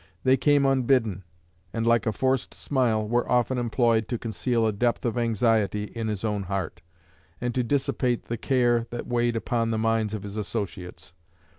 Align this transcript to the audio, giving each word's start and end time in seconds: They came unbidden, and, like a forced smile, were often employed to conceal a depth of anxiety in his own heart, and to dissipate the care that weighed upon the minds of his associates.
They 0.23 0.35
came 0.35 0.65
unbidden, 0.65 1.25
and, 1.73 1.85
like 1.85 2.07
a 2.07 2.11
forced 2.11 2.55
smile, 2.55 3.07
were 3.07 3.31
often 3.31 3.59
employed 3.59 4.07
to 4.07 4.17
conceal 4.17 4.65
a 4.65 4.73
depth 4.73 5.05
of 5.05 5.15
anxiety 5.15 5.83
in 5.83 6.07
his 6.07 6.23
own 6.25 6.41
heart, 6.41 6.81
and 7.39 7.53
to 7.53 7.61
dissipate 7.63 8.23
the 8.25 8.35
care 8.37 8.87
that 8.89 9.05
weighed 9.05 9.35
upon 9.35 9.69
the 9.69 9.77
minds 9.77 10.15
of 10.15 10.23
his 10.23 10.37
associates. 10.37 11.13